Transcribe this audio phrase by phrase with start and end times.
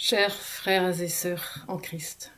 [0.00, 2.30] Chers frères et sœurs en Christ,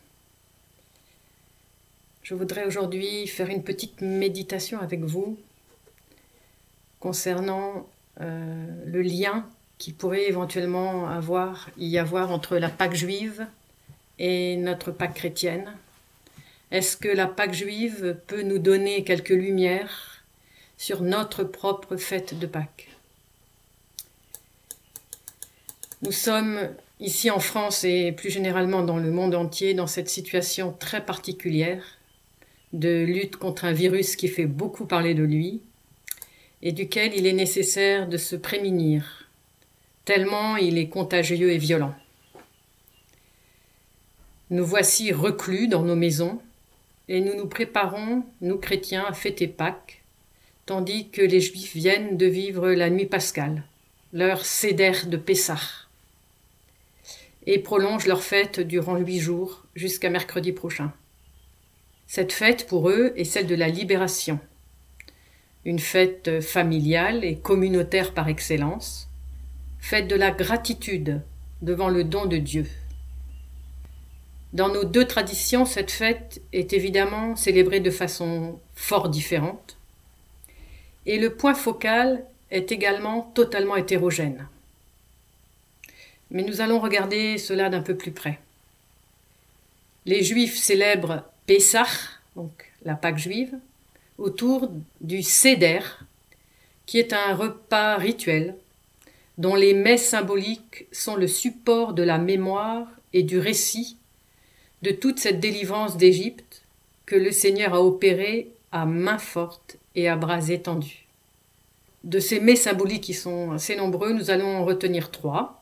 [2.23, 5.39] je voudrais aujourd'hui faire une petite méditation avec vous
[7.01, 7.87] concernant
[8.23, 9.47] euh, le lien
[9.77, 11.07] qui pourrait éventuellement
[11.77, 13.47] y avoir entre la Pâque juive
[14.19, 15.71] et notre Pâque chrétienne.
[16.71, 20.25] Est-ce que la Pâque juive peut nous donner quelques lumières
[20.79, 22.89] sur notre propre fête de Pâques?
[26.01, 26.71] Nous sommes
[27.01, 31.83] ici en France et plus généralement dans le monde entier dans cette situation très particulière
[32.73, 35.61] de lutte contre un virus qui fait beaucoup parler de lui
[36.63, 39.29] et duquel il est nécessaire de se prémunir,
[40.05, 41.95] tellement il est contagieux et violent.
[44.51, 46.41] Nous voici reclus dans nos maisons
[47.09, 50.03] et nous nous préparons, nous chrétiens, à fêter Pâques,
[50.67, 53.65] tandis que les Juifs viennent de vivre la nuit pascale,
[54.13, 55.89] leur cédère de Pessah
[57.47, 60.93] et prolongent leur fête durant huit jours jusqu'à mercredi prochain.
[62.07, 64.41] Cette fête pour eux est celle de la libération,
[65.65, 69.09] une fête familiale et communautaire par excellence,
[69.79, 71.23] fête de la gratitude
[71.63, 72.67] devant le don de Dieu.
[74.53, 79.77] Dans nos deux traditions, cette fête est évidemment célébrée de façon fort différente,
[81.07, 84.49] et le point focal est également totalement hétérogène.
[86.31, 88.39] Mais nous allons regarder cela d'un peu plus près.
[90.07, 91.87] Les Juifs célèbrent Pessah,
[92.37, 92.51] donc
[92.85, 93.55] la Pâque juive,
[94.19, 94.71] autour
[95.01, 95.81] du Seder,
[96.87, 98.55] qui est un repas rituel
[99.39, 103.97] dont les mets symboliques sont le support de la mémoire et du récit
[104.83, 106.63] de toute cette délivrance d'Égypte
[107.07, 111.07] que le Seigneur a opérée à main forte et à bras étendus.
[112.05, 115.60] De ces mets symboliques qui sont assez nombreux, nous allons en retenir trois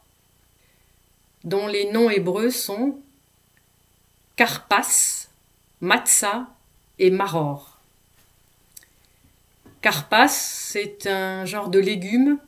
[1.44, 2.98] dont les noms hébreux sont
[4.36, 5.28] Karpas,
[5.80, 6.46] Matzah
[6.98, 7.78] et Maror.
[9.80, 12.38] Karpas, c'est un genre de légume,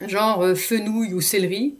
[0.00, 1.76] genre euh, fenouil ou céleri,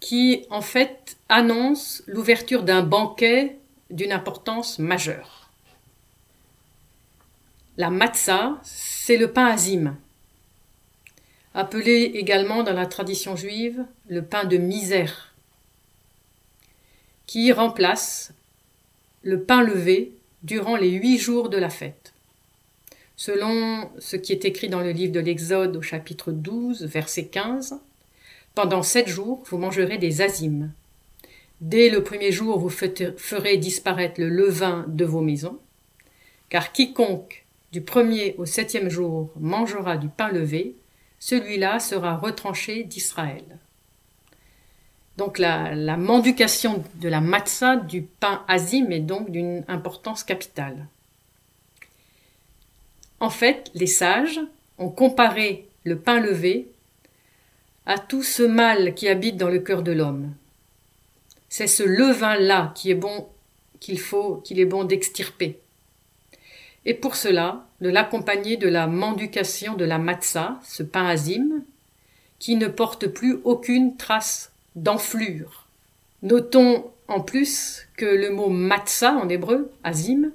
[0.00, 3.58] qui en fait annonce l'ouverture d'un banquet
[3.90, 5.50] d'une importance majeure.
[7.76, 9.96] La matzah, c'est le pain azime,
[11.54, 15.34] appelé également dans la tradition juive le pain de misère,
[17.26, 18.32] qui remplace
[19.22, 20.12] le pain levé
[20.42, 22.12] durant les huit jours de la fête.
[23.16, 27.78] Selon ce qui est écrit dans le livre de l'Exode au chapitre 12, verset 15,
[28.54, 30.72] pendant sept jours, vous mangerez des azimes.
[31.60, 35.58] Dès le premier jour, vous ferez disparaître le levain de vos maisons,
[36.48, 40.74] car quiconque du premier au septième jour mangera du pain levé
[41.20, 43.44] celui-là sera retranché d'Israël.
[45.16, 50.86] Donc la, la, mendication de la matzah, du pain azim, est donc d'une importance capitale.
[53.20, 54.40] En fait, les sages
[54.78, 56.66] ont comparé le pain levé
[57.86, 60.34] à tout ce mal qui habite dans le cœur de l'homme.
[61.48, 63.28] C'est ce levain-là qui est bon
[63.78, 65.60] qu'il faut, qu'il est bon d'extirper
[66.84, 71.62] et pour cela de l'accompagner de la mendication de la matzah, ce pain azim,
[72.38, 75.66] qui ne porte plus aucune trace d'enflure.
[76.22, 80.30] Notons en plus que le mot matzah en hébreu, azim,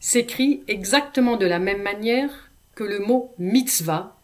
[0.00, 4.16] s'écrit exactement de la même manière que le mot mitzvah,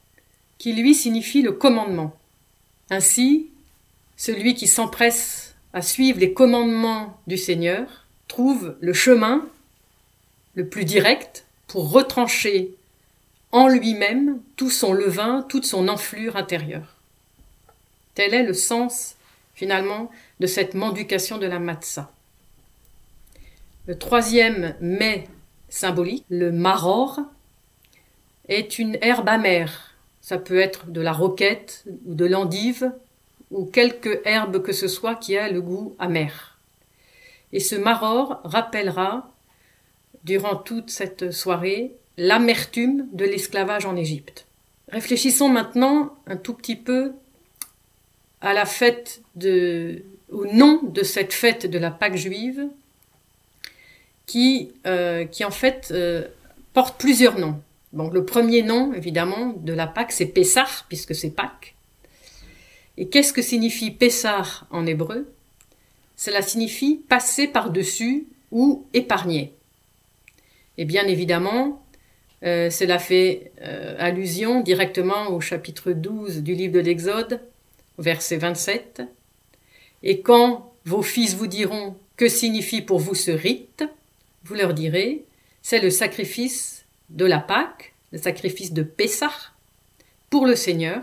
[0.59, 2.17] qui lui signifie le commandement.
[2.91, 3.49] Ainsi,
[4.17, 9.47] celui qui s'empresse à suivre les commandements du Seigneur trouve le chemin
[10.55, 12.75] le plus direct pour retrancher
[13.53, 16.97] en lui-même tout son levain, toute son enflure intérieure.
[18.15, 19.15] Tel est le sens,
[19.55, 22.11] finalement, de cette mendication de la matzah.
[23.87, 25.29] Le troisième mets
[25.69, 27.21] symbolique, le maror,
[28.49, 29.95] est une herbe amère.
[30.21, 32.91] Ça peut être de la roquette ou de l'endive
[33.50, 36.59] ou quelque herbe que ce soit qui a le goût amer.
[37.53, 39.31] Et ce maror rappellera
[40.25, 44.47] durant toute cette soirée l'amertume de l'esclavage en Égypte.
[44.88, 47.12] Réfléchissons maintenant un tout petit peu
[48.41, 52.69] à la fête de, au nom de cette fête de la Pâque juive,
[54.26, 56.26] qui, euh, qui en fait euh,
[56.73, 57.61] porte plusieurs noms.
[57.93, 61.75] Donc le premier nom, évidemment, de la Pâque, c'est Pessah, puisque c'est Pâque.
[62.97, 65.32] Et qu'est-ce que signifie Pessah en hébreu?
[66.17, 69.53] Cela signifie passer par-dessus ou épargner.
[70.78, 71.84] Et bien évidemment,
[72.44, 77.40] euh, cela fait euh, allusion directement au chapitre 12 du livre de l'Exode,
[77.98, 79.02] verset 27,
[80.04, 83.84] Et quand vos fils vous diront que signifie pour vous ce rite,
[84.44, 85.25] vous leur direz
[85.62, 89.52] c'est le sacrifice de la Pâque, le sacrifice de Pessah,
[90.30, 91.02] pour le Seigneur,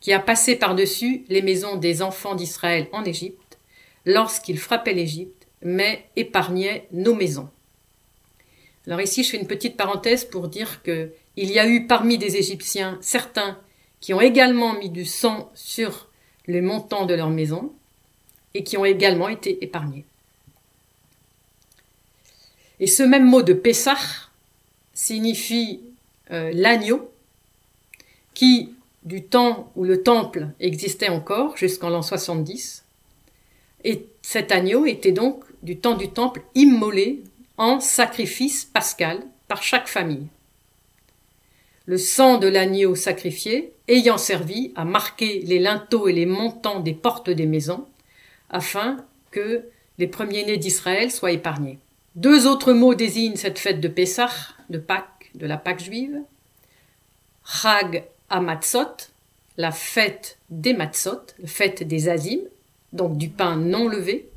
[0.00, 3.58] qui a passé par-dessus les maisons des enfants d'Israël en Égypte,
[4.06, 7.48] lorsqu'il frappait l'Égypte, mais épargnait nos maisons.
[8.86, 12.18] Alors ici, je fais une petite parenthèse pour dire que il y a eu parmi
[12.18, 13.58] des Égyptiens certains
[14.00, 16.08] qui ont également mis du sang sur
[16.46, 17.72] les montants de leur maison
[18.52, 20.04] et qui ont également été épargnés.
[22.80, 23.96] Et ce même mot de Pessah
[24.92, 25.80] signifie
[26.30, 27.10] euh, l'agneau
[28.34, 32.84] qui, du temps où le temple existait encore, jusqu'en l'an 70,
[33.84, 37.22] et cet agneau était donc, du temps du temple, immolé
[37.56, 40.26] en sacrifice pascal par chaque famille.
[41.86, 46.94] Le sang de l'agneau sacrifié ayant servi à marquer les linteaux et les montants des
[46.94, 47.86] portes des maisons,
[48.50, 49.64] afin que
[49.98, 51.78] les premiers-nés d'Israël soient épargnés.
[52.14, 54.30] Deux autres mots désignent cette fête de Pessah,
[54.70, 56.20] de Pâques, de la Pâque juive.
[57.44, 59.10] Chag Amatzot,
[59.56, 62.40] la fête des Matzot, la fête des Azim,
[62.92, 64.28] donc du pain non levé,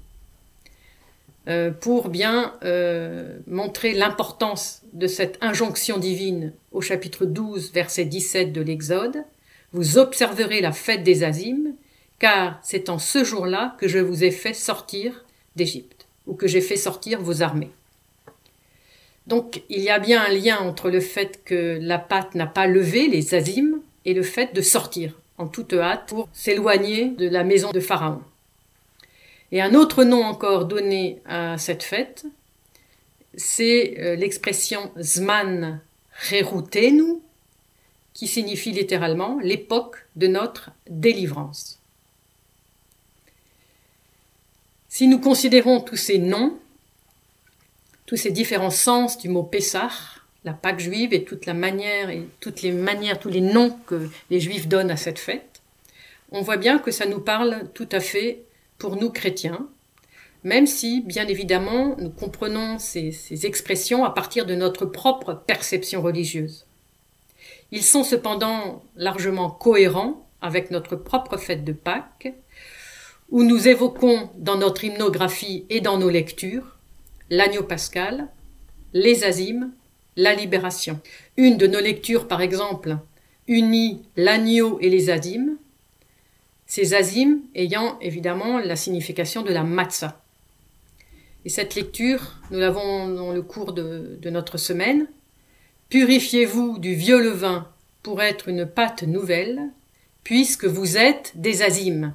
[1.47, 8.51] euh, pour bien euh, montrer l'importance de cette injonction divine au chapitre 12, verset 17
[8.51, 9.23] de l'Exode.
[9.71, 11.73] Vous observerez la fête des Azim,
[12.19, 15.23] car c'est en ce jour-là que je vous ai fait sortir
[15.55, 17.71] d'Égypte, ou que j'ai fait sortir vos armées.
[19.25, 22.67] Donc il y a bien un lien entre le fait que la pâte n'a pas
[22.67, 27.43] levé les Azim et le fait de sortir en toute hâte pour s'éloigner de la
[27.43, 28.21] maison de Pharaon.
[29.51, 32.25] Et un autre nom encore donné à cette fête,
[33.35, 35.79] c'est euh, l'expression Zman
[36.19, 37.21] Cherutenu,
[38.13, 41.79] qui signifie littéralement l'époque de notre délivrance.
[44.89, 46.57] Si nous considérons tous ces noms,
[48.07, 49.91] tous ces différents sens du mot Pessah,
[50.43, 52.09] la Pâque juive et toutes les manières,
[52.39, 55.61] tous les noms que les Juifs donnent à cette fête,
[56.31, 58.41] on voit bien que ça nous parle tout à fait
[58.77, 59.68] pour nous chrétiens,
[60.44, 66.65] même si, bien évidemment, nous comprenons ces, expressions à partir de notre propre perception religieuse.
[67.71, 72.33] Ils sont cependant largement cohérents avec notre propre fête de Pâques,
[73.29, 76.77] où nous évoquons dans notre hymnographie et dans nos lectures
[77.29, 78.29] l'agneau pascal,
[78.94, 79.71] les azimes,
[80.15, 81.00] la libération.
[81.35, 82.97] Une de nos lectures, par exemple,
[83.47, 85.57] unit l'agneau et les azimes,
[86.67, 90.21] ces azim ayant évidemment la signification de la matzah.
[91.45, 95.07] Et cette lecture, nous l'avons dans le cours de, notre semaine.
[95.89, 97.69] Purifiez-vous du vieux levain
[98.03, 99.61] pour être une pâte nouvelle,
[100.25, 102.13] puisque vous êtes des azimes,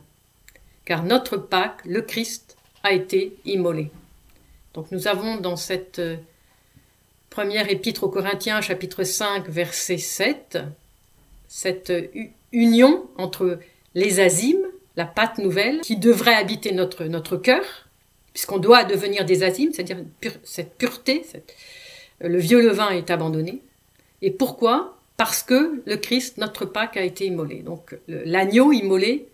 [0.85, 3.91] car notre Pâque, le Christ, a été immolé.
[4.75, 6.17] Donc nous avons dans cette euh,
[7.31, 10.59] première épître aux Corinthiens, chapitre 5, verset 7,
[11.49, 11.93] cette
[12.53, 13.59] union entre
[13.95, 14.67] les azimes,
[14.97, 17.65] la pâte nouvelle, qui devrait habiter notre, notre cœur,
[18.33, 19.99] puisqu'on doit devenir des azimes, c'est-à-dire
[20.45, 21.25] cette pureté,
[22.21, 23.61] le vieux levain est abandonné.
[24.23, 24.99] Et pourquoi?
[25.17, 27.57] Parce que le Christ, notre Pâque, a été immolé.
[27.57, 29.29] Donc l'agneau immolé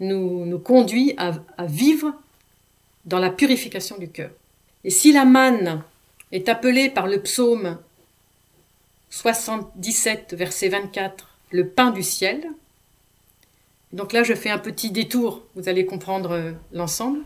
[0.00, 2.12] nous, nous conduit à, à vivre
[3.04, 4.30] dans la purification du cœur.
[4.82, 5.82] Et si la manne
[6.32, 7.78] est appelée par le psaume
[9.10, 12.44] 77, verset 24, le pain du ciel,
[13.94, 17.20] donc là, je fais un petit détour, vous allez comprendre euh, l'ensemble.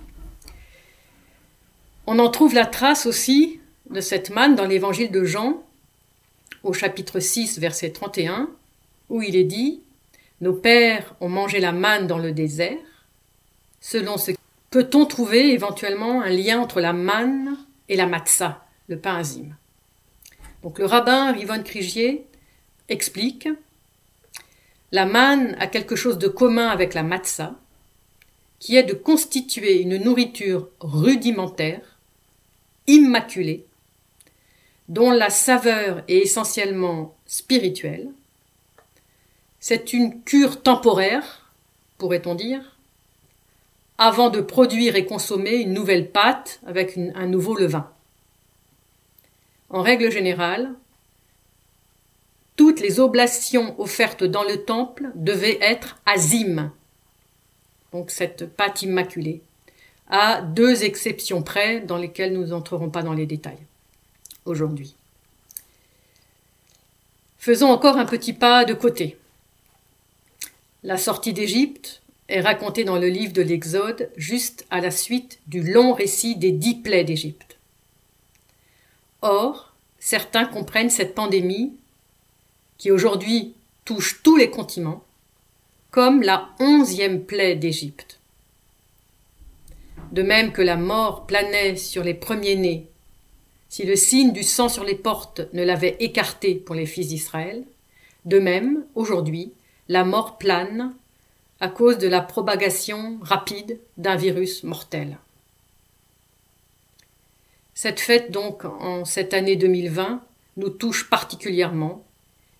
[2.06, 3.58] On en trouve la trace aussi
[3.88, 5.62] de cette manne dans l'évangile de Jean,
[6.62, 8.50] au chapitre 6, verset 31,
[9.08, 9.80] où il est dit
[10.42, 12.76] Nos pères ont mangé la manne dans le désert.
[13.80, 14.32] Selon ce
[14.70, 17.56] peut-on trouver éventuellement un lien entre la manne
[17.88, 19.56] et la matzah, le pain azim?
[20.62, 22.26] Donc le rabbin Rivon Krigier
[22.90, 23.48] explique
[24.92, 27.54] la manne a quelque chose de commun avec la matzah,
[28.58, 31.98] qui est de constituer une nourriture rudimentaire,
[32.86, 33.64] immaculée,
[34.88, 38.08] dont la saveur est essentiellement spirituelle.
[39.60, 41.52] C'est une cure temporaire,
[41.98, 42.76] pourrait-on dire,
[43.98, 47.90] avant de produire et consommer une nouvelle pâte avec un nouveau levain.
[49.70, 50.72] En règle générale,
[52.58, 56.72] toutes les oblations offertes dans le temple devaient être azim,
[57.92, 59.40] donc cette pâte immaculée,
[60.08, 63.62] à deux exceptions près dans lesquelles nous n'entrerons pas dans les détails
[64.44, 64.96] aujourd'hui.
[67.38, 69.16] Faisons encore un petit pas de côté.
[70.82, 75.62] La sortie d'Égypte est raconté dans le livre de l'Exode juste à la suite du
[75.62, 77.56] long récit des dix plaies d'Égypte.
[79.22, 81.72] Or, certains comprennent cette pandémie,
[82.78, 83.54] qui aujourd'hui
[83.84, 85.04] touche tous les continents,
[85.90, 88.18] comme la onzième plaie d'Égypte.
[90.12, 92.86] De même que la mort planait sur les premiers-nés,
[93.68, 97.64] si le signe du sang sur les portes ne l'avait écarté pour les fils d'Israël,
[98.24, 99.52] de même, aujourd'hui,
[99.88, 100.94] la mort plane
[101.60, 105.18] à cause de la propagation rapide d'un virus mortel.
[107.74, 110.22] Cette fête, donc, en cette année 2020,
[110.56, 112.04] nous touche particulièrement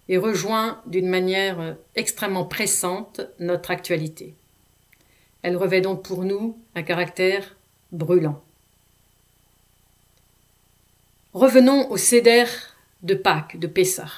[0.09, 4.35] et rejoint d'une manière extrêmement pressante notre actualité.
[5.43, 7.57] Elle revêt donc pour nous un caractère
[7.93, 8.43] brûlant.
[11.35, 12.47] Revenons au Seder
[13.03, 14.11] de Pâques, de Pessah.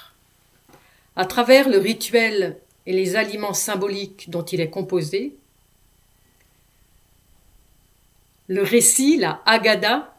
[1.16, 2.56] À travers le rituel
[2.86, 5.36] et les aliments symboliques dont il est composé,
[8.46, 10.12] le récit, la Haggadah,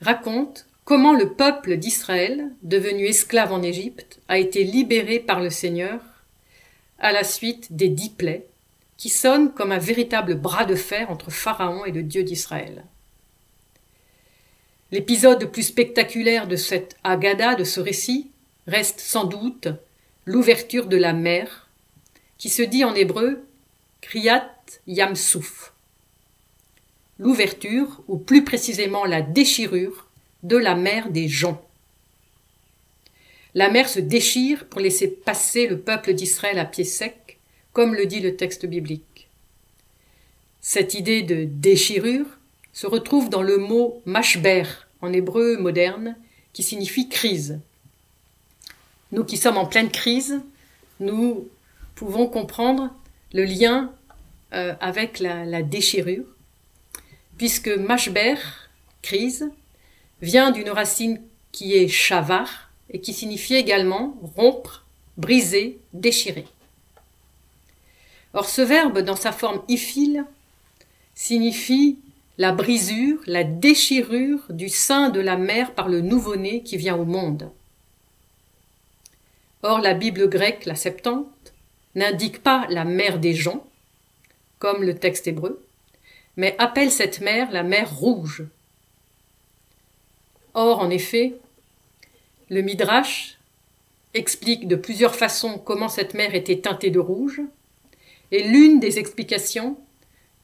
[0.00, 6.00] raconte comment le peuple d'Israël, devenu esclave en Égypte, a été libéré par le Seigneur
[6.98, 8.46] à la suite des dix plaies,
[8.96, 12.84] qui sonnent comme un véritable bras de fer entre Pharaon et le Dieu d'Israël.
[14.92, 18.30] L'épisode le plus spectaculaire de cette Haggadah, de ce récit,
[18.66, 19.68] reste sans doute
[20.24, 21.68] l'ouverture de la mer,
[22.38, 23.44] qui se dit en hébreu
[24.00, 24.50] Kriyat
[24.86, 25.72] Yamsouf.
[27.18, 30.03] L'ouverture, ou plus précisément la déchirure,
[30.44, 31.60] de la mer des gens.
[33.54, 37.38] La mer se déchire pour laisser passer le peuple d'Israël à pied sec,
[37.72, 39.28] comme le dit le texte biblique.
[40.60, 42.26] Cette idée de déchirure
[42.72, 44.64] se retrouve dans le mot mashber
[45.00, 46.16] en hébreu moderne,
[46.52, 47.60] qui signifie crise.
[49.12, 50.40] Nous qui sommes en pleine crise,
[51.00, 51.48] nous
[51.94, 52.90] pouvons comprendre
[53.32, 53.92] le lien
[54.52, 56.24] euh, avec la, déchirure,
[57.36, 58.36] puisque mashber,
[59.02, 59.50] crise,
[60.24, 61.20] vient d'une racine
[61.52, 64.86] qui est shavar et qui signifie également rompre,
[65.18, 66.46] briser, déchirer.
[68.32, 70.24] Or ce verbe, dans sa forme ifil,
[71.14, 71.98] signifie
[72.38, 77.04] la brisure, la déchirure du sein de la mère par le nouveau-né qui vient au
[77.04, 77.50] monde.
[79.62, 81.28] Or, la Bible grecque, la Septante,
[81.94, 83.64] n'indique pas la mère des gens,
[84.58, 85.62] comme le texte hébreu,
[86.36, 88.44] mais appelle cette mer la mer rouge.
[90.54, 91.34] Or, en effet,
[92.48, 93.38] le Midrash
[94.14, 97.40] explique de plusieurs façons comment cette mer était teintée de rouge,
[98.30, 99.76] et l'une des explications,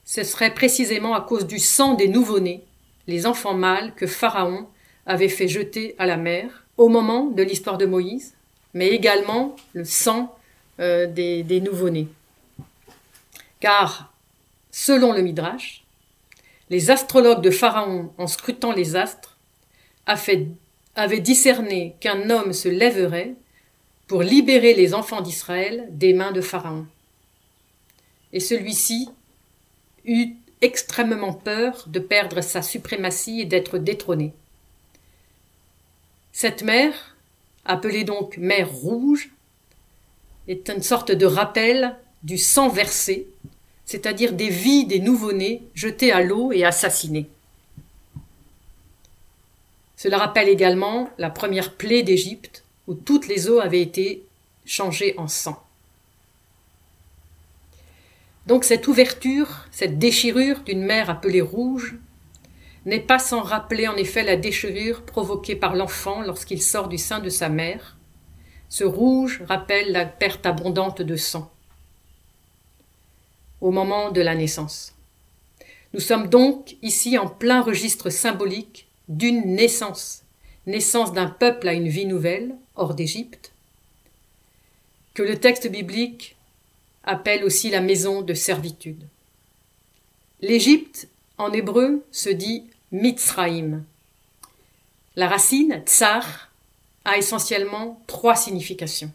[0.05, 2.65] ce serait précisément à cause du sang des nouveau-nés,
[3.07, 4.67] les enfants mâles que Pharaon
[5.07, 8.35] avait fait jeter à la mer au moment de l'histoire de Moïse,
[8.75, 10.37] mais également le sang
[10.81, 12.09] euh, des, des nouveau-nés.
[13.61, 14.13] Car,
[14.71, 15.85] selon le Midrash,
[16.71, 19.30] les astrologues de Pharaon, en scrutant les astres,
[20.07, 23.35] avaient discerné qu'un homme se lèverait
[24.07, 26.87] pour libérer les enfants d'Israël des mains de Pharaon.
[28.33, 29.09] Et celui-ci
[30.05, 34.33] eut extrêmement peur de perdre sa suprématie et d'être détrôné.
[36.33, 37.17] Cette mère,
[37.65, 39.31] appelée donc mer rouge,
[40.49, 43.27] est une sorte de rappel du sang versé,
[43.85, 47.29] c'est-à-dire des vies des nouveau-nés jetés à l'eau et assassinés.
[50.03, 54.25] Cela rappelle également la première plaie d'Égypte, où toutes les eaux avaient été
[54.65, 55.63] changées en sang.
[58.47, 61.97] Donc cette ouverture, cette déchirure d'une mer appelée rouge,
[62.87, 67.19] n'est pas sans rappeler en effet la déchirure provoquée par l'enfant lorsqu'il sort du sein
[67.19, 67.99] de sa mère.
[68.71, 71.53] Ce rouge rappelle la perte abondante de sang
[73.61, 74.95] au moment de la naissance.
[75.93, 80.23] Nous sommes donc ici en plein registre symbolique d'une naissance,
[80.67, 83.53] naissance d'un peuple à une vie nouvelle, hors d'Égypte,
[85.15, 86.37] que le texte biblique
[87.03, 89.03] appelle aussi la maison de servitude.
[90.41, 93.85] L'Égypte en hébreu se dit Mitzraïm.
[95.17, 96.49] La racine tsar
[97.05, 99.13] a essentiellement trois significations.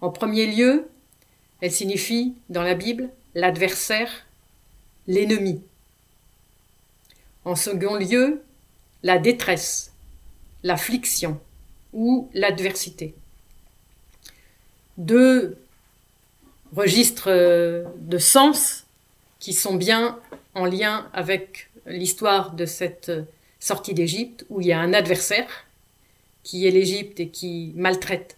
[0.00, 0.88] En premier lieu,
[1.60, 4.26] elle signifie dans la Bible l'adversaire,
[5.06, 5.60] l'ennemi.
[7.44, 8.42] En second lieu,
[9.02, 9.92] la détresse,
[10.62, 11.40] l'affliction
[11.92, 13.14] ou l'adversité.
[14.96, 15.56] Deux
[16.74, 18.84] registres de sens
[19.38, 20.18] qui sont bien
[20.54, 23.12] en lien avec l'histoire de cette
[23.60, 25.48] sortie d'Égypte, où il y a un adversaire,
[26.42, 28.36] qui est l'Égypte et qui maltraite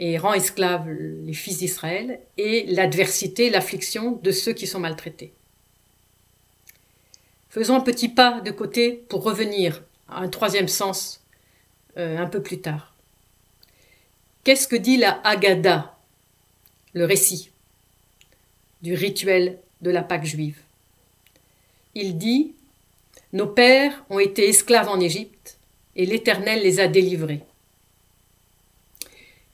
[0.00, 5.32] et rend esclaves les fils d'Israël, et l'adversité, l'affliction de ceux qui sont maltraités.
[7.50, 11.22] Faisons un petit pas de côté pour revenir à un troisième sens
[11.96, 12.94] euh, un peu plus tard.
[14.44, 15.96] Qu'est-ce que dit la Haggadah,
[16.92, 17.50] le récit
[18.82, 20.60] du rituel de la Pâque juive?
[21.94, 22.54] Il dit
[23.32, 25.58] Nos pères ont été esclaves en Égypte
[25.96, 27.42] et l'Éternel les a délivrés.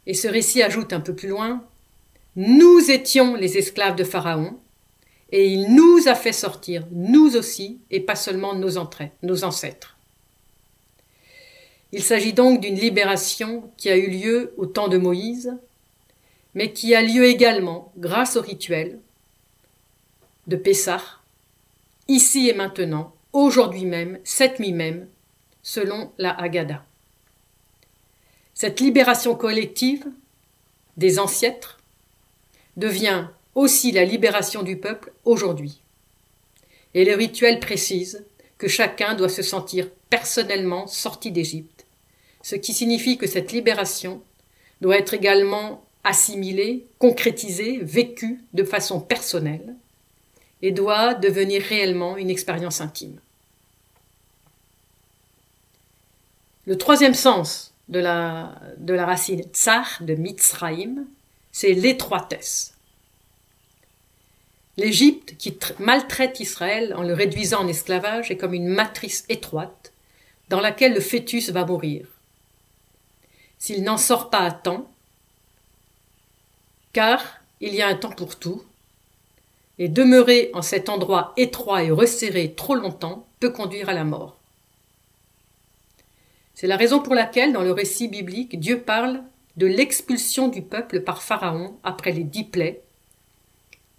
[0.06, 1.64] Et ce récit ajoute un peu plus loin
[2.34, 4.58] Nous étions les esclaves de Pharaon,
[5.32, 8.78] et il nous a fait sortir, nous aussi, et pas seulement nos,
[9.22, 9.96] nos ancêtres.
[11.92, 15.54] Il s'agit donc d'une libération qui a eu lieu au temps de Moïse,
[16.54, 18.98] mais qui a lieu également grâce au rituel
[20.46, 21.02] de Pessah,
[22.08, 25.06] ici et maintenant, aujourd'hui même, cette nuit même,
[25.62, 26.84] selon la Haggadah.
[28.54, 30.04] Cette libération collective
[30.96, 31.78] des ancêtres
[32.76, 35.80] devient aussi la libération du peuple aujourd'hui.
[36.94, 38.24] Et le rituel précise
[38.58, 41.84] que chacun doit se sentir personnellement sorti d'Égypte,
[42.42, 44.22] ce qui signifie que cette libération
[44.80, 49.74] doit être également assimilée, concrétisée, vécue de façon personnelle
[50.62, 53.18] et doit devenir réellement une expérience intime.
[56.66, 58.54] Le troisième sens de la,
[58.88, 61.06] racine tsar de Mitzraïm,
[61.52, 62.73] c'est l'étroitesse.
[64.76, 69.92] L'Égypte, qui maltraite Israël en le réduisant en esclavage, est comme une matrice étroite
[70.48, 72.06] dans laquelle le fœtus va mourir.
[73.58, 74.90] S'il n'en sort pas à temps,
[76.92, 78.62] car il y a un temps pour tout,
[79.78, 84.36] et demeurer en cet endroit étroit et resserré trop longtemps peut conduire à la mort.
[86.54, 89.22] C'est la raison pour laquelle, dans le récit biblique, Dieu parle
[89.56, 92.82] de l'expulsion du peuple par Pharaon après les dix plaies,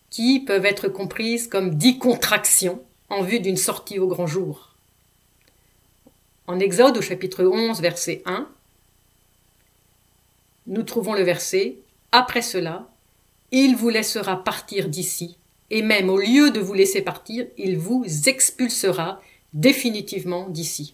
[0.10, 4.74] qui peuvent être comprises comme dix contractions en vue d'une sortie au grand jour.
[6.48, 8.48] En Exode au chapitre 11, verset 1,
[10.68, 11.78] nous trouvons le verset
[12.12, 12.88] Après cela,
[13.52, 15.38] il vous laissera partir d'ici,
[15.70, 19.22] et même au lieu de vous laisser partir, il vous expulsera
[19.54, 20.94] définitivement d'ici.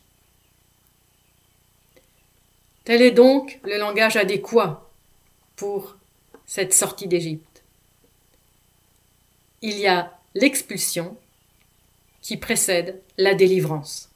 [2.83, 4.89] Tel est donc le langage adéquat
[5.55, 5.95] pour
[6.45, 7.50] cette sortie d'Égypte.
[9.61, 11.17] Il y a l'expulsion
[12.21, 14.09] qui précède la délivrance.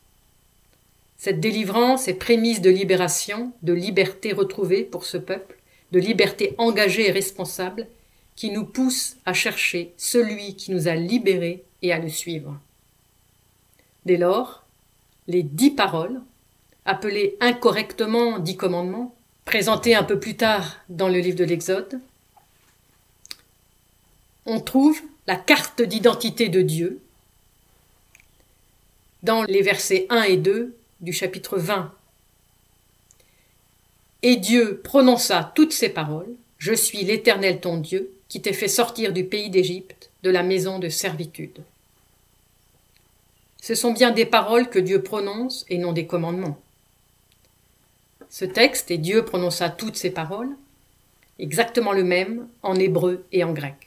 [1.18, 5.58] Cette délivrance est prémisse de libération, de liberté retrouvée pour ce peuple,
[5.92, 7.88] de liberté engagée et responsable
[8.36, 12.60] qui nous pousse à chercher celui qui nous a libérés et à le suivre.
[14.06, 14.66] Dès lors,
[15.28, 16.22] les dix paroles
[16.86, 22.00] appelé incorrectement dix commandements, présenté un peu plus tard dans le livre de l'Exode,
[24.46, 27.02] on trouve la carte d'identité de Dieu
[29.24, 31.92] dans les versets 1 et 2 du chapitre 20.
[34.22, 39.14] Et Dieu prononça toutes ces paroles, Je suis l'Éternel ton Dieu, qui t'ai fait sortir
[39.14, 41.64] du pays d'Égypte, de la maison de servitude.
[43.62, 46.60] Ce sont bien des paroles que Dieu prononce et non des commandements
[48.36, 50.50] ce texte, et Dieu prononça toutes ces paroles,
[51.40, 53.85] exactement le même en hébreu et en grec.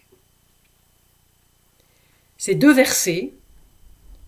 [2.38, 3.33] Ces deux versets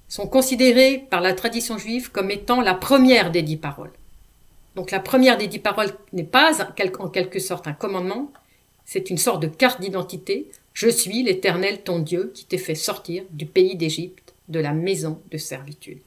[0.09, 3.93] sont considérés par la tradition juive comme étant la première des dix paroles.
[4.75, 6.53] Donc la première des dix paroles n'est pas
[6.99, 8.33] en quelque sorte un commandement,
[8.85, 10.51] c'est une sorte de carte d'identité.
[10.75, 15.21] Je suis l'Éternel ton Dieu qui t'ai fait sortir du pays d'Égypte, de la maison
[15.31, 16.01] de servitude.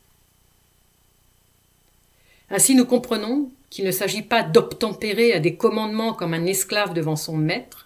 [2.49, 7.15] Ainsi nous comprenons qu'il ne s'agit pas d'obtempérer à des commandements comme un esclave devant
[7.15, 7.85] son maître,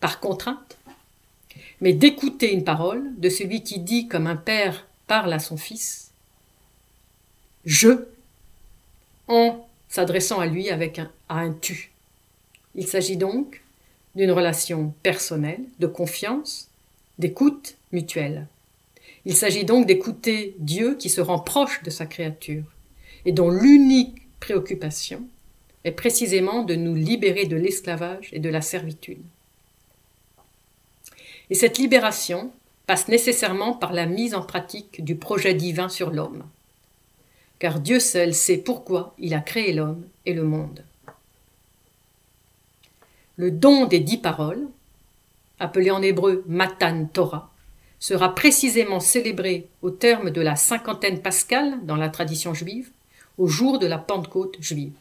[0.00, 0.78] par contrainte,
[1.82, 6.12] mais d'écouter une parole de celui qui dit comme un père parle à son fils,
[7.64, 8.06] je,
[9.26, 11.90] en s'adressant à lui avec un, tu.
[12.76, 13.62] Il s'agit donc
[14.14, 16.68] d'une relation personnelle, de confiance,
[17.18, 18.46] d'écoute mutuelle.
[19.24, 22.64] Il s'agit donc d'écouter Dieu qui se rend proche de sa créature
[23.24, 25.22] et dont l'unique préoccupation
[25.82, 29.22] est précisément de nous libérer de l'esclavage et de la servitude.
[31.50, 32.50] Et cette libération
[32.86, 36.44] passe nécessairement par la mise en pratique du projet divin sur l'homme,
[37.58, 40.84] car Dieu seul sait pourquoi il a créé l'homme et le monde.
[43.36, 44.66] Le don des dix paroles,
[45.58, 47.50] appelé en hébreu Matan Torah,
[47.98, 52.90] sera précisément célébré au terme de la cinquantaine pascale dans la tradition juive,
[53.38, 54.92] au jour de la Pentecôte juive.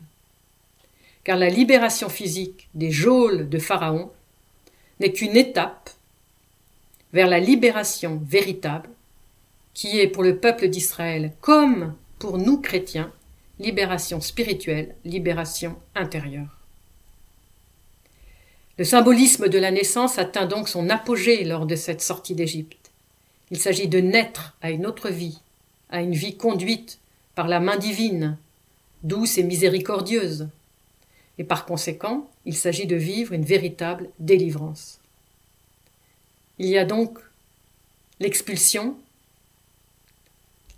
[1.23, 4.11] car la libération physique des geôles de Pharaon
[4.99, 5.89] n'est qu'une étape
[7.13, 8.89] vers la libération véritable,
[9.73, 13.11] qui est pour le peuple d'Israël comme pour nous chrétiens,
[13.59, 16.57] libération spirituelle, libération intérieure.
[18.77, 22.91] Le symbolisme de la naissance atteint donc son apogée lors de cette sortie d'Égypte.
[23.51, 25.39] Il s'agit de naître à une autre vie,
[25.89, 26.99] à une vie conduite
[27.35, 28.37] par la main divine,
[29.03, 30.47] douce et miséricordieuse.
[31.37, 35.00] Et par conséquent, il s'agit de vivre une véritable délivrance.
[36.59, 37.17] Il y a donc
[38.19, 38.95] l'expulsion,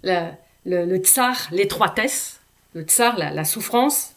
[0.03, 2.39] le, tsar, l'étroitesse,
[2.73, 4.13] le tsar, la souffrance,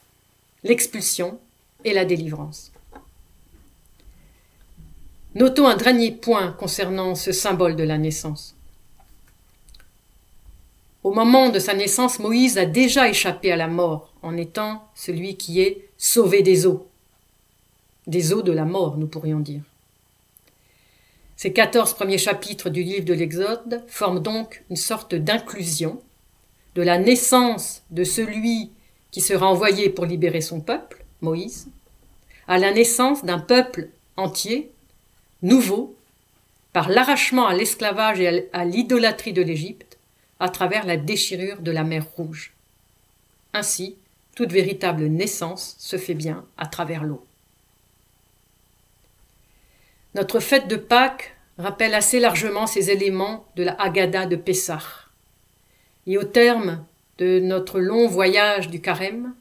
[0.63, 1.39] l'expulsion
[1.85, 2.73] et la délivrance.
[5.37, 8.55] Notons un dernier point concernant ce symbole de la naissance.
[11.05, 15.37] Au moment de sa naissance, Moïse a déjà échappé à la mort en étant celui
[15.37, 16.89] qui est sauvé des eaux.
[18.07, 19.61] Des eaux de la mort, nous pourrions dire.
[21.37, 26.01] Ces quatorze premiers chapitres du livre de l'Exode forment donc une sorte d'inclusion
[26.75, 28.71] de la naissance de celui
[29.11, 31.69] qui sera envoyé pour libérer son peuple, Moïse,
[32.49, 34.71] à la naissance d'un peuple entier
[35.43, 35.95] nouveau
[36.73, 39.99] par l'arrachement à l'esclavage et à l'idolâtrie de l'Égypte
[40.41, 42.53] à travers la déchirure de la mer Rouge.
[43.53, 43.97] Ainsi,
[44.35, 47.25] toute véritable naissance se fait bien à travers l'eau.
[50.17, 54.81] Notre fête de Pâques rappelle assez largement ces éléments de la Haggadah de Pessah.
[56.07, 56.87] Et au terme
[57.19, 59.35] de notre long voyage du Carême,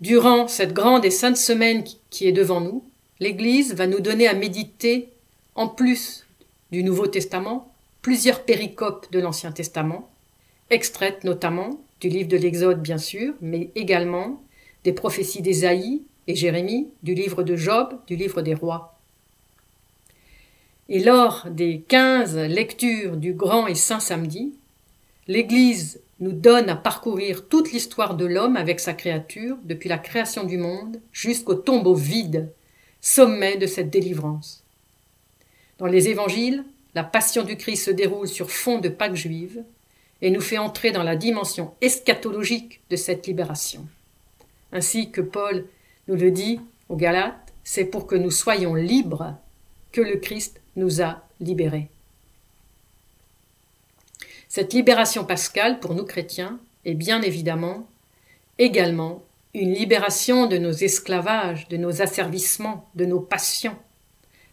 [0.00, 2.82] Durant cette grande et sainte semaine qui est devant nous,
[3.20, 5.10] l'Église va nous donner à méditer,
[5.54, 6.26] en plus
[6.72, 10.10] du Nouveau Testament, plusieurs péricopes de l'Ancien Testament,
[10.70, 14.42] extraites notamment du livre de l'Exode bien sûr, mais également
[14.84, 18.98] des prophéties d'Ésaïe et Jérémie, du livre de Job, du livre des rois.
[20.88, 24.52] Et lors des quinze lectures du Grand et Saint Samedi,
[25.28, 30.44] l'Église nous donne à parcourir toute l'histoire de l'homme avec sa créature, depuis la création
[30.44, 32.52] du monde jusqu'au tombeau vide,
[33.00, 34.62] sommet de cette délivrance.
[35.78, 39.64] Dans les évangiles, la passion du Christ se déroule sur fond de Pâques juive
[40.20, 43.84] et nous fait entrer dans la dimension eschatologique de cette libération.
[44.72, 45.64] Ainsi que Paul
[46.08, 49.34] nous le dit aux Galates, c'est pour que nous soyons libres
[49.92, 51.88] que le Christ nous a libérés.
[54.48, 57.86] Cette libération pascale, pour nous chrétiens, est bien évidemment
[58.58, 59.22] également
[59.54, 63.76] une libération de nos esclavages, de nos asservissements, de nos passions,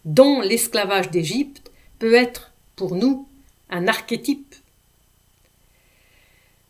[0.06, 3.28] dont l'esclavage d'Égypte peut être pour nous
[3.70, 4.56] un archétype.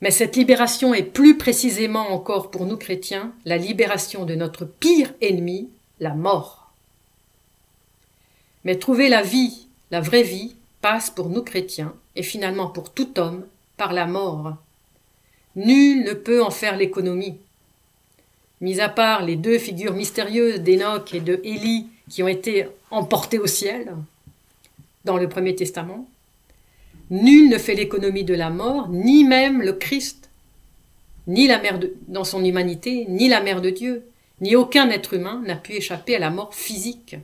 [0.02, 5.14] Mais cette libération est plus précisément encore pour nous chrétiens la libération de notre pire
[5.22, 6.72] ennemi, la mort.
[8.64, 13.20] Mais trouver la vie, la vraie vie, passe pour nous chrétiens, et finalement pour tout
[13.20, 14.56] homme, par la mort.
[15.56, 17.38] Nul ne peut en faire l'économie.
[18.62, 23.40] Mis à part les deux figures mystérieuses d'Enoch et de Élie qui ont été emportées
[23.40, 23.94] au ciel
[25.06, 26.08] dans le Premier Testament,
[27.10, 30.30] nul ne fait l'économie de la mort, ni même le Christ,
[31.28, 34.04] ni la mère de, dans son humanité, ni la mère de Dieu,
[34.42, 37.18] ni aucun être humain n'a pu échapper à la mort physique.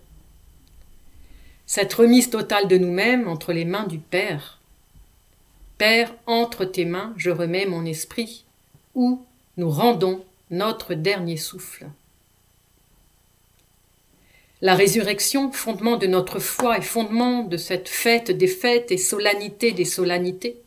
[1.65, 4.60] Cette remise totale de nous-mêmes entre les mains du Père.
[5.78, 8.43] Père, entre tes mains, je remets mon esprit,
[8.93, 9.21] où
[9.58, 11.88] nous rendons notre dernier souffle.
[14.65, 19.73] La résurrection, fondement de notre foi et fondement de cette fête des fêtes et solennité
[19.73, 20.58] des solennités,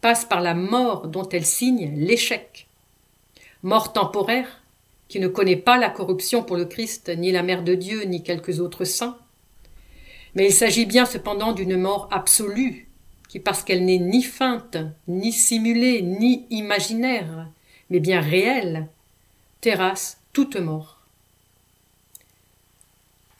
[0.00, 2.68] passe par la mort dont elle signe l'échec.
[3.64, 4.62] Mort temporaire,
[5.08, 8.22] qui ne connaît pas la corruption pour le Christ, ni la Mère de Dieu, ni
[8.22, 9.18] quelques autres saints,
[10.36, 12.86] mais il s'agit bien cependant d'une mort absolue,
[13.28, 14.76] qui parce qu'elle n'est ni feinte,
[15.08, 17.48] ni simulée, ni imaginaire,
[17.90, 18.86] mais bien réelle,
[19.60, 20.93] terrasse toute mort.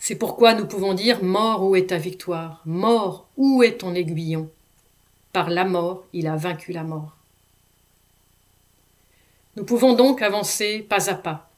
[0.06, 4.50] C'est pourquoi nous pouvons dire Mort, où est ta victoire Mort, où est ton aiguillon
[5.32, 7.16] Par la mort, il a vaincu la mort.
[9.56, 11.50] Nous pouvons donc avancer pas à pas.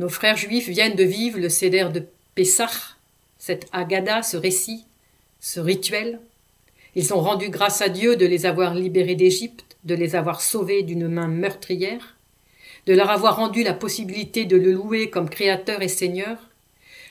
[0.00, 2.96] Nos frères juifs viennent de vivre le céder de Pessah,
[3.38, 4.84] cette agada, ce récit,
[5.38, 6.18] ce rituel.
[6.96, 10.82] Ils ont rendu grâce à Dieu de les avoir libérés d'Égypte, de les avoir sauvés
[10.82, 12.16] d'une main meurtrière,
[12.86, 16.49] de leur avoir rendu la possibilité de le louer comme créateur et seigneur,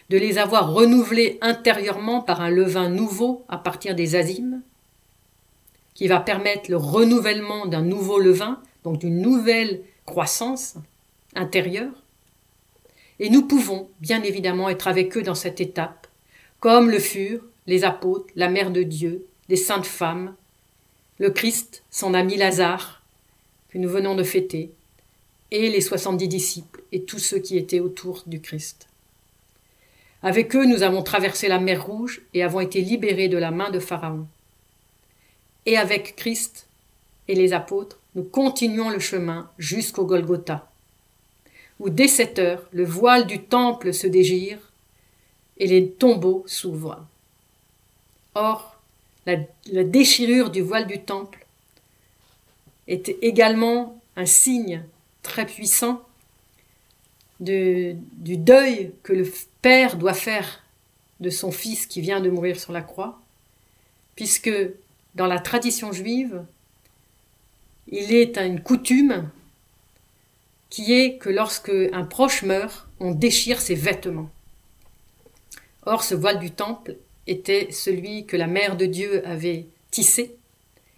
[0.09, 4.61] de les avoir renouvelés intérieurement par un levain nouveau à partir des azimes,
[5.93, 10.75] qui va permettre le renouvellement d'un nouveau levain, donc d'une nouvelle croissance
[11.35, 11.91] intérieure.
[13.19, 16.07] Et nous pouvons, bien évidemment, être avec eux dans cette étape,
[16.59, 20.35] comme le furent les apôtres, la Mère de Dieu, les saintes femmes,
[21.19, 23.03] le Christ, son ami Lazare,
[23.69, 24.71] que nous venons de fêter,
[25.51, 28.88] et les soixante-dix disciples et tous ceux qui étaient autour du Christ.
[30.21, 33.69] Avec eux, nous avons traversé la mer Rouge et avons été libérés de la main
[33.69, 34.27] de Pharaon.
[35.65, 36.67] Et avec Christ
[37.27, 40.67] et les apôtres, nous continuons le chemin jusqu'au Golgotha,
[41.79, 44.57] où dès sept heures, le voile du temple se dégire
[45.57, 47.05] et les tombeaux s'ouvrent.
[48.35, 48.77] Or,
[49.25, 49.37] la,
[49.71, 51.45] la, déchirure du voile du temple
[52.87, 54.83] est également un signe
[55.23, 56.01] très puissant
[57.39, 60.61] du deuil que le père doit faire
[61.19, 63.19] de son fils qui vient de mourir sur la croix,
[64.15, 64.51] puisque
[65.15, 66.43] dans la tradition juive,
[67.87, 69.29] il est une coutume
[70.69, 74.29] qui est que lorsque un proche meurt, on déchire ses vêtements.
[75.85, 80.35] Or, ce voile du temple était celui que la mère de Dieu avait tissé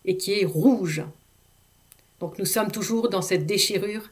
[0.06, 1.04] et qui est rouge.
[2.20, 4.10] Donc nous sommes toujours dans cette déchirure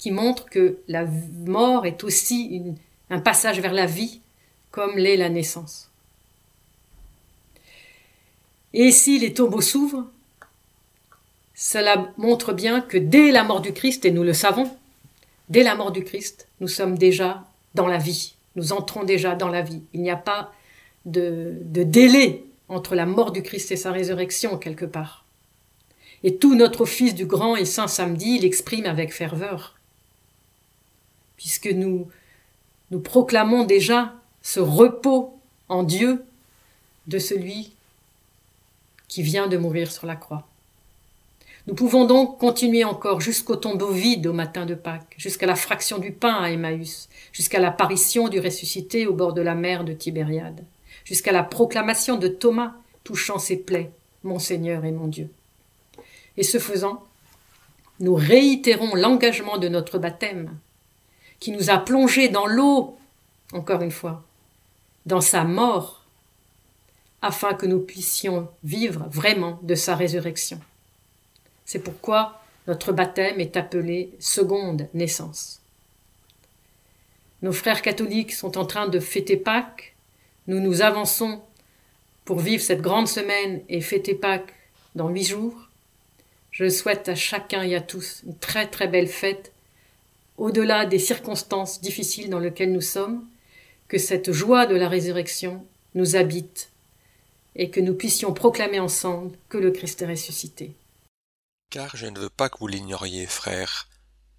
[0.00, 1.04] qui montre que la
[1.44, 2.62] mort est aussi
[3.10, 4.20] un passage vers la vie,
[4.70, 5.90] comme l'est la naissance.
[8.72, 10.06] Et si les tombeaux s'ouvrent,
[11.54, 14.74] cela montre bien que dès la mort du Christ, et nous le savons,
[15.50, 19.48] dès la mort du Christ, nous sommes déjà dans la vie, nous entrons déjà dans
[19.48, 19.82] la vie.
[19.92, 20.50] Il n'y a pas
[21.04, 25.26] de, délai entre la mort du Christ et sa résurrection quelque part.
[26.22, 29.76] Et tout notre office du grand et saint samedi l'exprime avec ferveur
[31.40, 32.06] puisque nous,
[32.90, 36.22] nous proclamons déjà ce repos en Dieu
[37.06, 37.72] de celui
[39.08, 40.46] qui vient de mourir sur la croix.
[41.66, 45.96] Nous pouvons donc continuer encore jusqu'au tombeau vide au matin de Pâques, jusqu'à la fraction
[45.96, 50.62] du pain à Emmaüs, jusqu'à l'apparition du ressuscité au bord de la mer de Tibériade,
[51.06, 53.90] jusqu'à la proclamation de Thomas touchant ses plaies,
[54.24, 55.30] mon Seigneur et mon Dieu.
[56.36, 57.02] Et ce faisant,
[57.98, 60.54] nous réitérons l'engagement de notre baptême,
[61.40, 62.98] qui nous a plongés dans l'eau,
[63.52, 64.22] encore une fois,
[65.06, 66.04] dans sa mort,
[67.22, 70.60] afin que nous puissions vivre vraiment de sa résurrection.
[71.64, 75.60] C'est pourquoi notre baptême est appelé seconde naissance.
[77.42, 79.94] Nos frères catholiques sont en train de fêter Pâques,
[80.46, 81.40] nous nous avançons
[82.24, 84.54] pour vivre cette grande semaine et fêter Pâques
[84.94, 85.68] dans huit jours.
[86.50, 89.52] Je souhaite à chacun et à tous une très très belle fête
[90.40, 93.28] au-delà des circonstances difficiles dans lesquelles nous sommes,
[93.88, 96.70] que cette joie de la résurrection nous habite
[97.56, 100.72] et que nous puissions proclamer ensemble que le Christ est ressuscité.
[101.68, 103.88] Car je ne veux pas que vous l'ignoriez, frères.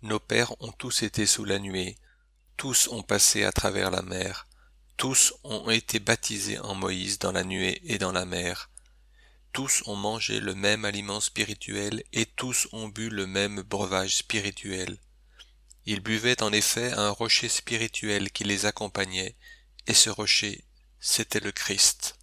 [0.02, 1.96] Nos pères ont tous été sous la nuée,
[2.58, 4.48] tous ont passé à travers la mer,
[4.98, 8.72] tous ont été baptisés en Moïse dans la nuée et dans la mer.
[9.54, 14.98] Tous ont mangé le même aliment spirituel et tous ont bu le même breuvage spirituel.
[15.86, 19.36] Ils buvaient en effet un rocher spirituel qui les accompagnait,
[19.88, 20.64] et ce rocher,
[21.00, 22.16] c'était le Christ.